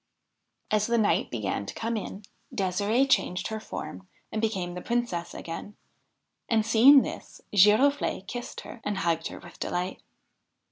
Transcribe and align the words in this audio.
As 0.71 0.87
the 0.87 0.97
night 0.97 1.29
began 1.29 1.67
to 1.67 1.75
come 1.75 1.95
in, 1.95 2.23
Ddsirde 2.55 3.07
changed 3.07 3.49
her 3.49 3.59
form 3.59 4.07
and 4.31 4.41
became 4.41 4.73
the 4.73 4.81
Princess 4.81 5.35
again; 5.35 5.75
and, 6.49 6.65
seeing 6.65 7.03
this, 7.03 7.39
Giroflee 7.53 8.25
kissed 8.25 8.61
her 8.61 8.81
and 8.83 8.97
hugged 8.97 9.27
her 9.27 9.37
with 9.37 9.59
delight. 9.59 10.01